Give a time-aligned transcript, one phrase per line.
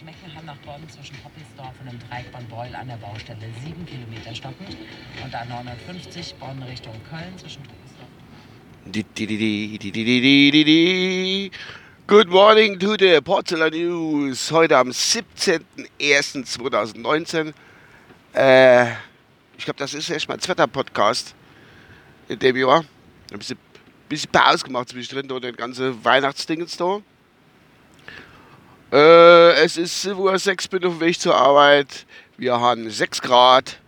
[0.00, 4.76] durch Meckenheim nach Bonn zwischen Poppelsdorf und dem Dreieckbahn-Beul an der Baustelle 7 Kilometer stockend
[5.22, 8.08] und A950 Bonn Richtung Köln zwischen Poppelsdorf.
[12.06, 14.50] Good morning to the Porzellan News.
[14.50, 17.52] Heute am 17.01.2019.
[18.34, 18.90] Äh,
[19.58, 21.36] ich glaube, das ist erst mein zweiter Podcast
[22.28, 22.84] in dem Jahr.
[23.32, 23.58] Ein bisschen,
[24.32, 27.00] Pause gemacht zwischendrin, da den ganzen Weihnachtsdingens da.
[28.92, 32.06] Äh, es ist 7.06 Uhr, bin auf dem Weg zur Arbeit.
[32.36, 33.78] Wir haben 6 Grad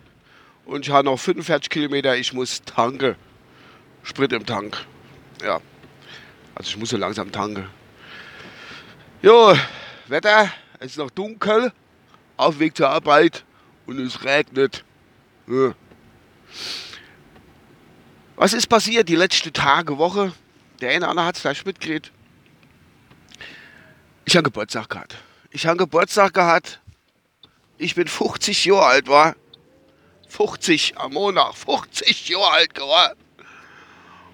[0.64, 2.16] und ich habe noch 45 Kilometer.
[2.16, 3.16] Ich muss tanken.
[4.04, 4.84] Sprit im Tank.
[5.42, 5.60] Ja.
[6.54, 7.66] Also ich muss so langsam tanken.
[9.22, 9.56] Jo,
[10.06, 11.72] Wetter, es ist noch dunkel.
[12.36, 13.44] Auf dem Weg zur Arbeit
[13.86, 14.84] und es regnet.
[15.48, 15.74] Ja.
[18.36, 20.32] Was ist passiert die letzten Tage, Woche?
[20.80, 22.12] Der eine oder andere hat es vielleicht mitgekriegt.
[24.24, 25.16] Ich habe Geburtstag gehabt.
[25.50, 26.80] Ich habe Geburtstag gehabt.
[27.78, 29.34] Ich bin 50 Jahre alt, war.
[30.28, 31.54] 50 am Monat.
[31.54, 33.18] 50 Jahre alt geworden.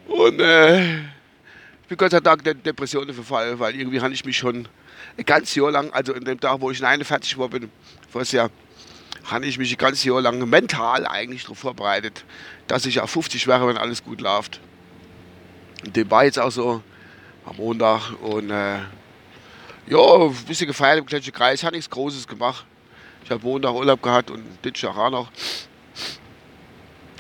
[0.07, 4.37] Und äh, ich bin Gott sei Dank der Depressionen verfallen, weil irgendwie habe ich mich
[4.37, 4.69] schon
[5.17, 7.71] ein ganzes Jahr lang, also in dem Tag, wo ich 49 war bin,
[8.11, 8.51] voriges Jahr,
[9.25, 12.25] habe ich mich ein ganzes Jahr lang mental eigentlich darauf vorbereitet,
[12.67, 14.61] dass ich auch 50 wäre, wenn alles gut läuft.
[15.85, 16.83] Und dem war jetzt auch so
[17.45, 18.79] am Montag und äh,
[19.89, 22.65] ja, ein bisschen gefeiert im kleinen Kreis, hat nichts Großes gemacht.
[23.25, 25.31] Ich habe Montag Urlaub gehabt und Dienstag auch noch.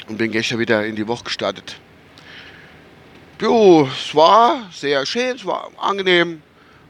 [0.08, 1.76] Und bin gestern wieder in die Woche gestartet.
[3.40, 6.42] Jo, es war sehr schön, es war angenehm,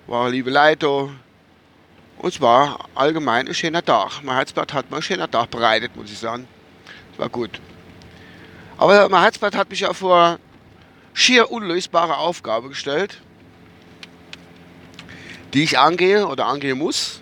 [0.07, 0.89] war liebe Leute.
[2.19, 4.23] Und es war allgemein ein schöner Tag.
[4.23, 6.49] Mein Herzblatt hat mir einen schönen Tag bereitet, muss ich sagen.
[7.13, 7.61] Es war gut.
[8.77, 10.39] Aber mein Herzblatt hat mich ja vor
[11.13, 13.21] schier unlösbare Aufgabe gestellt
[15.55, 17.21] die ich angehe oder angehen muss,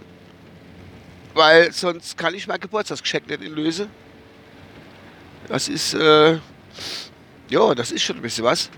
[1.34, 3.88] weil sonst kann ich mein Geburtstagsgeschenk nicht lösen.
[5.48, 6.38] Das ist, äh,
[7.48, 8.70] ja, das ist schon ein bisschen was.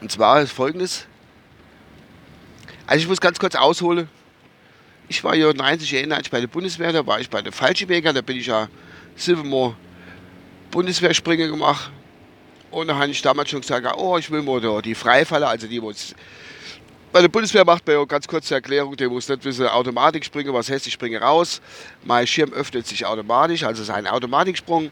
[0.00, 1.06] Und zwar ist folgendes.
[2.86, 4.08] Also ich muss ganz kurz ausholen.
[5.08, 8.12] Ich war ja 90 Jahre alt bei der Bundeswehr, da war ich bei der Fallschirmjäger,
[8.12, 8.68] da bin ich ja
[9.16, 9.76] siebenmal
[10.70, 11.90] Bundeswehrspringer gemacht.
[12.70, 15.80] Und da habe ich damals schon gesagt, oh, ich will mal die Freifaller, also die,
[15.80, 15.92] wo
[17.14, 20.52] bei der Bundeswehr macht man ja ganz kurze Erklärung, der muss nicht wissen, Automatik springen,
[20.52, 21.60] was heißt, ich springe raus.
[22.02, 24.90] Mein Schirm öffnet sich automatisch, also es ist ein Automatiksprung.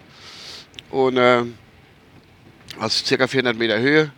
[0.92, 1.42] Und äh,
[2.78, 3.26] aus ca.
[3.26, 4.12] 400 Meter Höhe.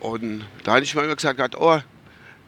[0.00, 1.80] Und da habe ich mir immer gesagt, oh,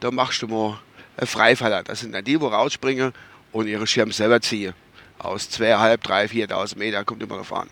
[0.01, 0.79] da machst du mal
[1.17, 1.83] einen Freifaller.
[1.83, 3.15] Das sind dann die, wo rausspringen
[3.53, 4.75] und ihre Schirm selber ziehen.
[5.19, 7.71] Aus 2.500, 3.000, 4.000 Meter, kommt immer gefahren.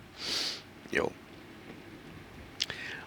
[0.92, 1.12] Jo.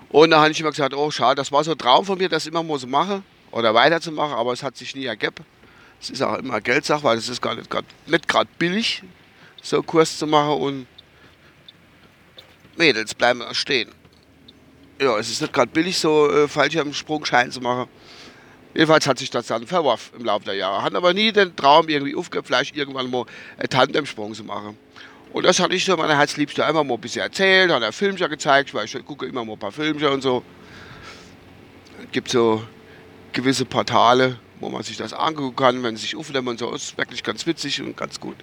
[0.10, 2.30] Und da habe ich immer gesagt, oh schade, das war so ein Traum von mir,
[2.30, 3.22] das immer mal so mache
[3.52, 5.46] oder weiterzumachen, aber es hat sich nie ergeben.
[6.02, 9.02] Es ist auch immer Geldsache, weil es ist gar nicht gerade nicht gerade billig,
[9.62, 10.88] so einen Kurs zu machen und
[12.78, 13.92] Mädels bleiben stehen.
[15.00, 17.90] Ja, es ist nicht gerade billig, so äh, Fallschirmsprungschein zu machen.
[18.74, 20.84] Jedenfalls hat sich das dann verworfen im Laufe der Jahre.
[20.84, 23.26] Hat aber nie den Traum irgendwie vielleicht irgendwann mal
[23.58, 24.78] einen Tandemsprung zu machen.
[25.36, 28.30] Und das hatte ich so meine Herzliebste einmal mal ein bisschen erzählt, hat er Filmchen
[28.30, 30.44] gezeigt, weil ich gucke immer mal ein paar Filmchen und so.
[32.06, 32.64] Es gibt so
[33.34, 36.72] gewisse Portale, wo man sich das angucken kann, wenn es sich aufnehmen und so.
[36.72, 38.38] Das ist wirklich ganz witzig und ganz gut.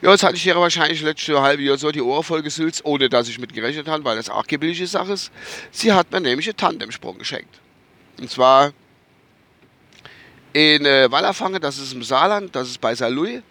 [0.00, 3.10] Ja, jetzt hatte ich ja wahrscheinlich letzte halbe Jahr so die Ohr voll gesülzt, ohne
[3.10, 5.30] dass ich mit gerechnet habe, weil das auch keine Sache ist.
[5.72, 7.60] Sie hat mir nämlich einen Tandemsprung geschenkt.
[8.18, 8.72] Und zwar
[10.54, 13.42] in äh, Wallerfange, das ist im Saarland, das ist bei Saarlouis.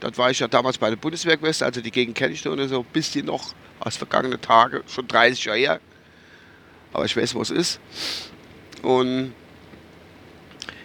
[0.00, 2.56] Dort war ich ja damals bei der Bundeswehr gewesen, also die Gegend kenne ich noch
[2.68, 5.80] so ein bisschen noch aus vergangenen Tagen, schon 30 Jahre her.
[6.92, 7.80] Aber ich weiß, wo es ist.
[8.82, 9.34] Und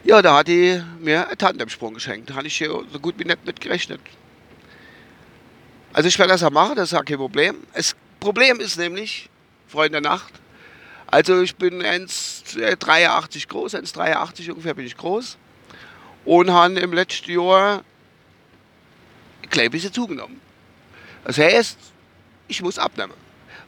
[0.03, 2.29] ja, da hat die mir einen Tandemsprung geschenkt.
[2.29, 4.01] Da hatte ich hier so gut wie nicht mit gerechnet.
[5.94, 7.57] Also ich werde das auch machen, das ist auch kein Problem.
[7.74, 9.30] Das Problem ist nämlich,
[9.68, 10.34] Freunde der Nacht,
[11.06, 15.38] also ich bin 1,83 groß, 1,83 ungefähr bin ich groß.
[16.25, 17.83] Und habe im letzten Jahr
[19.53, 20.41] klein bisschen zugenommen.
[21.23, 21.77] Das heißt,
[22.47, 23.13] ich muss abnehmen.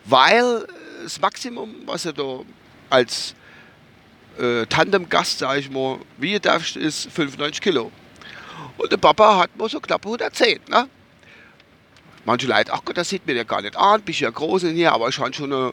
[0.04, 0.68] Weil
[1.04, 2.42] das Maximum, was er da
[2.90, 3.34] als
[4.38, 7.92] äh, Tandemgast, sage ich mal, wie darfst, ist 95 Kilo.
[8.78, 10.60] Und der Papa hat mal so knapp 110.
[10.70, 10.90] Ne?
[12.26, 14.76] Manche Leute, ach Gott, das sieht mir ja gar nicht an, bist ja groß in
[14.76, 15.72] hier, aber ich habe schon eine,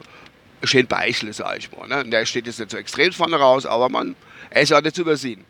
[0.61, 1.87] eine schöne Beichel, sag ich mal.
[1.87, 2.09] Ne?
[2.09, 4.15] Der steht jetzt nicht so extrem vorne raus, aber man,
[4.51, 5.43] er ist ja nicht zu übersehen.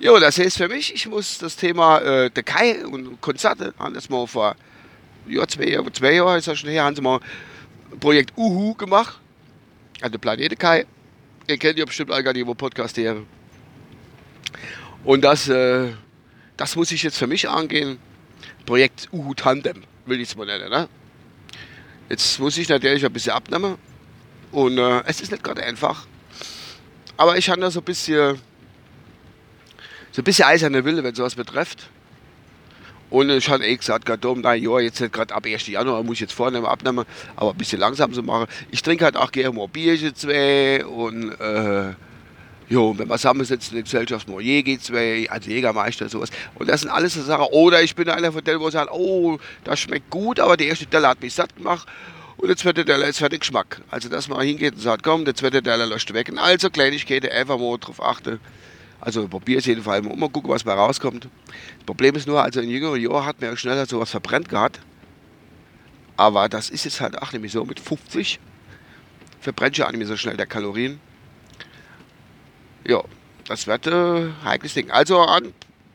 [0.00, 3.94] Jo, das heißt für mich, ich muss das Thema äh, der Kai und Konzerte, haben
[3.94, 4.56] das mal vor
[5.26, 7.20] ja, zwei, zwei Jahren ist das schon her, haben sie mal
[8.00, 9.20] Projekt Uhu gemacht.
[10.00, 10.86] An der Planete Kai.
[11.46, 13.16] Ihr kennt ja bestimmt alle gar nicht, wo Podcast her.
[15.04, 15.92] Und das, äh,
[16.56, 17.98] das muss ich jetzt für mich angehen.
[18.66, 20.68] Projekt Uhu Tandem, will ich es mal nennen.
[20.70, 20.88] Ne?
[22.08, 23.76] Jetzt muss ich natürlich ein bisschen abnehmen.
[24.50, 26.06] Und äh, es ist nicht gerade einfach.
[27.16, 28.40] Aber ich habe da so ein bisschen,
[30.14, 31.88] so ein bisschen eiserne Wille, wenn sowas betrifft.
[33.10, 35.66] Und ich habe eh gesagt, Gott, na ja, jetzt gerade ab 1.
[35.66, 38.46] Januar muss ich jetzt vornehmen, abnehmen, aber ein bisschen langsam so machen.
[38.70, 41.94] Ich trinke halt auch gerne mal Bierchen zwei und äh,
[42.68, 46.30] jo, wenn wir zusammensitzen in der Gesellschaft, mal Jäger zwei, also Jägermeister sowas.
[46.54, 47.46] Und das sind alles so Sachen.
[47.50, 50.86] Oder ich bin einer von denen, wo sagt, oh, das schmeckt gut, aber der erste
[50.86, 51.88] Teller hat mich satt gemacht.
[52.36, 53.80] Und der zweite Teller ist den Geschmack.
[53.90, 56.28] Also, dass man hingeht und sagt, komm, der zweite Teller löscht weg.
[56.28, 58.38] Und also Kleinigkeiten, einfach mal drauf achten.
[59.04, 61.24] Also probiere es jedenfalls mal, mal gucken, was mal rauskommt.
[61.24, 64.80] Das Problem ist nur, also in jüngeren Jahren hat man ja schneller sowas verbrennt gehabt.
[66.16, 68.40] Aber das ist jetzt halt auch nämlich so mit 50
[69.44, 70.98] verbrennt ja auch nicht mehr so schnell der Kalorien.
[72.86, 73.04] Ja,
[73.46, 74.90] das wird äh, ein heikles Ding.
[74.90, 75.52] Also an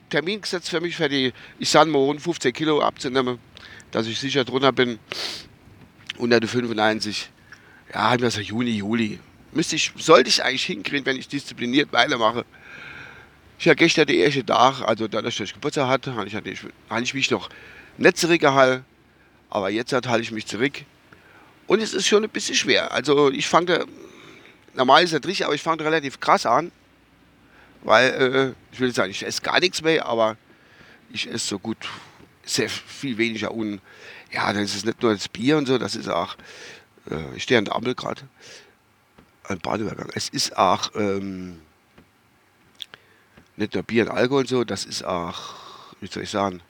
[0.09, 3.39] Termin gesetzt für mich für die, ich sage mal rund 15 Kilo abzunehmen,
[3.91, 4.99] dass ich sicher drunter bin.
[6.17, 7.31] Unter die 95.
[7.93, 9.19] Ja, haben wir so Juni, Juli.
[9.51, 12.45] Müsste ich, sollte ich eigentlich hinkriegen, wenn ich diszipliniert weitermache.
[13.59, 17.03] Ich habe gestern den ersten Tag, also dadurch, dass ich Geburtstag hatte, habe ich, habe
[17.03, 17.49] ich mich noch
[17.97, 18.85] nicht zurückgehalten.
[19.49, 20.85] Aber jetzt halte ich mich zurück.
[21.67, 22.93] Und es ist schon ein bisschen schwer.
[22.93, 23.85] Also ich fange,
[24.75, 26.71] normal ist es richtig, aber ich fange relativ krass an.
[27.81, 30.37] Weil, äh, ich will sagen, ich esse gar nichts mehr, aber
[31.11, 31.77] ich esse so gut,
[32.45, 33.51] sehr viel weniger.
[33.51, 33.81] Und
[34.31, 36.37] ja, das ist nicht nur das Bier und so, das ist auch,
[37.11, 38.21] äh, ich stehe an der Ampel gerade,
[39.49, 40.09] ein Badeübergang.
[40.13, 41.59] Es ist auch, ähm,
[43.59, 45.55] nicht nur Bier und Alkohol und so, das ist auch,
[45.99, 46.61] wie soll ich sagen,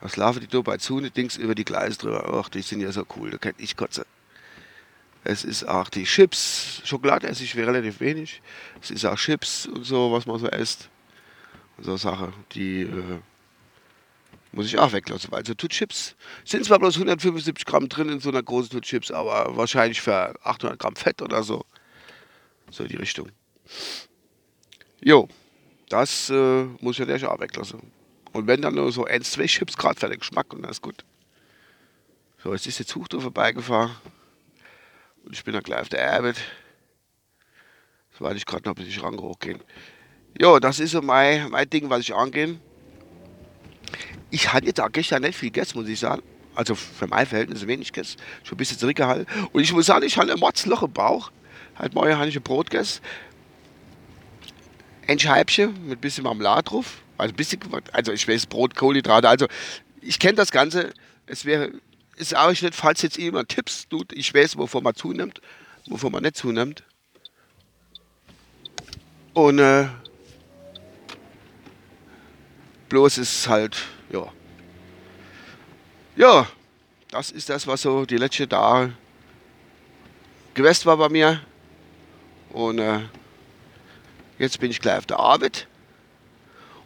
[0.00, 2.40] was laufen die da bei Zune Dings über die Gleise drüber?
[2.42, 4.06] Ach, die sind ja so cool, da kennt ich kotze.
[5.24, 8.40] Es ist auch die Chips, Schokolade esse ich relativ wenig.
[8.80, 10.88] Es ist auch Chips und so, was man so isst.
[11.76, 13.20] Und so Sachen, die äh,
[14.52, 18.20] muss ich auch weglassen, weil so Tut Chips sind zwar bloß 175 Gramm drin in
[18.20, 21.64] so einer großen Tut Chips, aber wahrscheinlich für 800 Gramm Fett oder so.
[22.70, 23.30] So die Richtung.
[25.02, 25.28] Jo,
[25.88, 27.80] das äh, muss ich natürlich auch weglassen.
[28.32, 30.82] Und wenn dann nur so ein, zwei Chips gerade für den Geschmack und das ist
[30.82, 31.04] gut.
[32.42, 33.90] So, jetzt ist der Zug da vorbeigefahren.
[35.24, 36.36] Und ich bin dann gleich auf der Arbeit.
[38.18, 39.60] Warte ich gerade noch, bis ich ran hochgehen.
[40.38, 42.60] Jo, das ist so mein, mein Ding, was ich angehe.
[44.30, 46.22] Ich hatte jetzt auch gestern nicht viel gegessen, muss ich sagen.
[46.54, 48.20] Also für mein Verhältnis wenig gegessen.
[48.42, 49.26] Schon ein bisschen zurückgehalten.
[49.52, 51.32] Und ich muss sagen, ich hatte ein Mordsloch im Bauch.
[51.76, 53.00] Halt morgen habe ich ein Brot gegessen
[55.10, 57.02] ein Scheibchen mit ein bisschen Marmelade drauf.
[57.18, 57.60] Also, ein bisschen,
[57.92, 59.28] also ich weiß, Brot, Kohlenhydrate.
[59.28, 59.46] Also
[60.00, 60.94] ich kenne das Ganze.
[61.26, 61.72] Es wäre,
[62.16, 65.40] ist auch nicht, falls jetzt jemand Tipps tut, ich weiß, wovon man zunimmt,
[65.86, 66.84] wovon man nicht zunimmt.
[69.34, 69.88] Und äh,
[72.88, 73.76] bloß ist halt,
[74.12, 74.26] ja.
[76.16, 76.46] Ja,
[77.10, 78.92] das ist das, was so die letzte Tage
[80.54, 81.40] gewesen war bei mir.
[82.50, 83.00] Und äh,
[84.40, 85.66] Jetzt bin ich gleich auf der Arbeit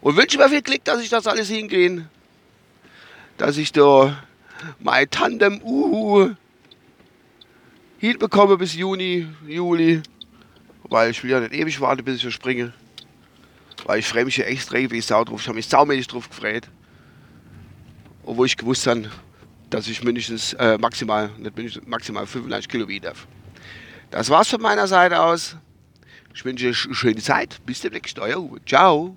[0.01, 2.09] und wünsche mir viel Glück, dass ich das alles hingehen.
[3.37, 4.25] Dass ich da
[4.81, 6.35] mein Tandem Uhu
[7.99, 10.03] hinbekomme bis Juni, Juli.
[10.83, 12.73] Weil ich will ja nicht ewig warten, bis ich springe.
[13.85, 15.41] Weil ich freue mich ja extrem wie Sau drauf.
[15.41, 16.67] Ich habe mich saumäßig drauf gefreut.
[18.25, 19.09] Obwohl ich gewusst habe,
[19.71, 23.29] dass ich mindestens äh, maximal, nicht mindestens, maximal 95 Kilo wiegen darf.
[24.11, 25.57] Das war's von meiner Seite aus.
[26.35, 27.61] Ich wünsche euch eine schöne Zeit.
[27.65, 28.63] Bis demnächst, euer Uwe.
[28.65, 29.17] Ciao.